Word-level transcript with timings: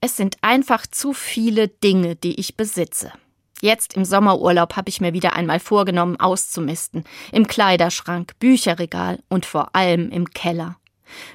Es 0.00 0.16
sind 0.16 0.36
einfach 0.40 0.86
zu 0.86 1.12
viele 1.12 1.68
Dinge, 1.68 2.16
die 2.16 2.40
ich 2.40 2.56
besitze. 2.56 3.12
Jetzt 3.60 3.94
im 3.94 4.06
Sommerurlaub 4.06 4.76
habe 4.76 4.88
ich 4.88 5.02
mir 5.02 5.12
wieder 5.12 5.34
einmal 5.34 5.60
vorgenommen, 5.60 6.18
auszumisten. 6.18 7.04
Im 7.32 7.46
Kleiderschrank, 7.46 8.32
Bücherregal 8.38 9.18
und 9.28 9.44
vor 9.44 9.76
allem 9.76 10.10
im 10.10 10.30
Keller. 10.30 10.76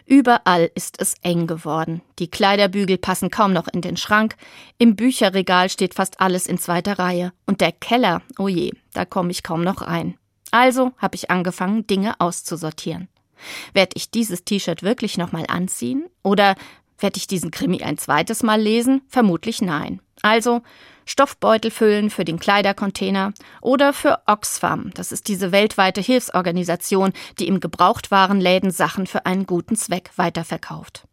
Überall 0.06 0.72
ist 0.74 1.00
es 1.00 1.16
eng 1.22 1.46
geworden. 1.46 2.02
Die 2.18 2.32
Kleiderbügel 2.32 2.98
passen 2.98 3.30
kaum 3.30 3.54
noch 3.54 3.68
in 3.68 3.82
den 3.82 3.98
Schrank. 3.98 4.36
Im 4.80 4.96
Bücherregal 4.96 5.70
steht 5.70 5.94
fast 5.94 6.20
alles 6.20 6.48
in 6.48 6.58
zweiter 6.58 6.98
Reihe. 6.98 7.34
Und 7.46 7.62
der 7.62 7.72
Keller, 7.72 8.24
oh 8.40 8.48
je, 8.48 8.72
da 8.94 9.06
komme 9.06 9.32
ich 9.32 9.44
kaum 9.44 9.64
noch 9.64 9.82
rein. 9.82 10.18
Also 10.50 10.94
habe 10.98 11.16
ich 11.16 11.30
angefangen, 11.30 11.86
Dinge 11.86 12.20
auszusortieren. 12.20 13.10
Werde 13.74 13.92
ich 13.96 14.10
dieses 14.10 14.46
T-Shirt 14.46 14.82
wirklich 14.82 15.18
nochmal 15.18 15.46
anziehen? 15.50 16.06
Oder 16.24 16.56
werde 17.00 17.18
ich 17.18 17.28
diesen 17.28 17.52
Krimi 17.52 17.84
ein 17.84 17.98
zweites 17.98 18.44
Mal 18.44 18.62
lesen? 18.62 19.02
Vermutlich 19.08 19.62
nein. 19.62 20.02
Also 20.22 20.62
Stoffbeutel 21.06 21.70
füllen 21.72 22.10
für 22.10 22.26
den 22.26 22.40
Kleidercontainer 22.40 23.34
oder 23.62 23.94
für 23.94 24.22
Oxfam, 24.26 24.92
das 24.96 25.12
ist 25.12 25.28
diese 25.28 25.52
weltweite 25.52 26.02
Hilfsorganisation, 26.02 27.14
die 27.40 27.48
im 27.48 27.60
Gebrauchtwarenläden 27.60 28.72
Sachen 28.72 29.06
für 29.06 29.26
einen 29.26 29.46
guten 29.46 29.76
Zweck 29.76 30.10
weiterverkauft. 30.16 31.08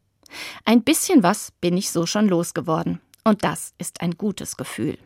Ein 0.65 0.83
bisschen 0.83 1.23
was 1.23 1.53
bin 1.61 1.77
ich 1.77 1.91
so 1.91 2.07
schon 2.07 2.29
losgeworden. 2.29 3.01
Und 3.25 3.45
das 3.45 3.75
ist 3.79 4.01
ein 4.01 4.17
gutes 4.17 4.57
Gefühl. 4.57 4.99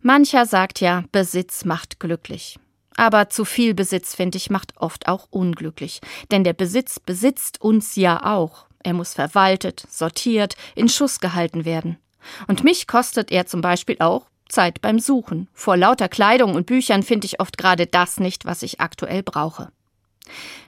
Mancher 0.00 0.46
sagt 0.46 0.80
ja, 0.80 1.04
Besitz 1.12 1.64
macht 1.64 2.00
glücklich. 2.00 2.58
Aber 2.96 3.30
zu 3.30 3.44
viel 3.44 3.74
Besitz, 3.74 4.14
finde 4.14 4.38
ich, 4.38 4.50
macht 4.50 4.76
oft 4.76 5.08
auch 5.08 5.26
unglücklich. 5.30 6.00
Denn 6.30 6.44
der 6.44 6.52
Besitz 6.52 7.00
besitzt 7.00 7.60
uns 7.60 7.96
ja 7.96 8.24
auch. 8.24 8.66
Er 8.82 8.94
muss 8.94 9.14
verwaltet, 9.14 9.86
sortiert, 9.88 10.56
in 10.74 10.88
Schuss 10.88 11.20
gehalten 11.20 11.64
werden. 11.64 11.98
Und 12.46 12.64
mich 12.64 12.86
kostet 12.86 13.30
er 13.30 13.46
zum 13.46 13.60
Beispiel 13.60 13.96
auch 14.00 14.26
Zeit 14.48 14.80
beim 14.80 14.98
Suchen. 14.98 15.48
Vor 15.52 15.76
lauter 15.76 16.08
Kleidung 16.08 16.54
und 16.54 16.66
Büchern 16.66 17.02
finde 17.02 17.26
ich 17.26 17.40
oft 17.40 17.58
gerade 17.58 17.86
das 17.86 18.20
nicht, 18.20 18.44
was 18.44 18.62
ich 18.62 18.80
aktuell 18.80 19.22
brauche. 19.22 19.72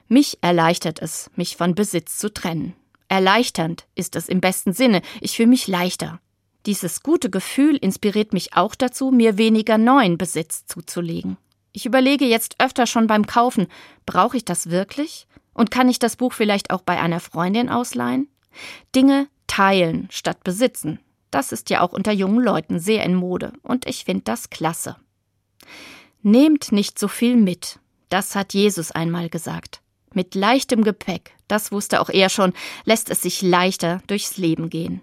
Mich 0.09 0.39
erleichtert 0.41 1.01
es, 1.01 1.31
mich 1.37 1.57
von 1.57 1.75
Besitz 1.75 2.19
zu 2.19 2.33
trennen. 2.33 2.75
Erleichternd 3.09 3.87
ist 3.95 4.17
es 4.17 4.29
im 4.29 4.41
besten 4.41 4.73
Sinne, 4.73 5.03
ich 5.21 5.37
fühle 5.37 5.49
mich 5.49 5.69
leichter. 5.69 6.21
Dieses 6.67 7.03
gute 7.03 7.29
Gefühl 7.31 7.77
inspiriert 7.77 8.33
mich 8.33 8.55
auch 8.55 8.75
dazu, 8.75 9.11
mir 9.11 9.37
weniger 9.37 9.77
neuen 9.77 10.17
Besitz 10.17 10.67
zuzulegen. 10.67 11.37
Ich 11.73 11.85
überlege 11.85 12.25
jetzt 12.25 12.57
öfter 12.59 12.87
schon 12.87 13.07
beim 13.07 13.27
Kaufen, 13.27 13.67
brauche 14.07 14.37
ich 14.37 14.45
das 14.45 14.71
wirklich? 14.71 15.27
Und 15.55 15.71
kann 15.71 15.89
ich 15.89 15.99
das 15.99 16.17
Buch 16.17 16.33
vielleicht 16.33 16.71
auch 16.71 16.83
bei 16.83 17.01
einer 17.01 17.21
Freundin 17.21 17.69
ausleihen? 17.69 18.29
Dinge 18.95 19.29
teilen 19.47 20.09
statt 20.11 20.45
besitzen. 20.45 21.01
Das 21.31 21.53
ist 21.53 21.71
ja 21.71 21.81
auch 21.81 21.93
unter 21.93 22.13
jungen 22.13 22.43
Leuten 22.43 22.79
sehr 22.79 23.05
in 23.05 23.15
Mode 23.15 23.53
und 23.63 23.87
ich 23.87 24.05
finde 24.05 24.25
das 24.25 24.51
klasse. 24.51 24.97
Nehmt 26.23 26.73
nicht 26.73 26.99
so 26.99 27.09
viel 27.09 27.37
mit. 27.37 27.79
Das 28.09 28.37
hat 28.37 28.55
Jesus 28.55 28.93
einmal 28.93 29.29
gesagt. 29.29 29.81
Mit 30.13 30.35
leichtem 30.35 30.85
Gepäck, 30.85 31.33
das 31.49 31.73
wusste 31.73 32.01
auch 32.01 32.09
er 32.09 32.29
schon, 32.29 32.53
lässt 32.85 33.11
es 33.11 33.23
sich 33.23 33.43
leichter 33.43 34.01
durchs 34.07 34.37
Leben 34.37 34.71
gehen. 34.71 35.03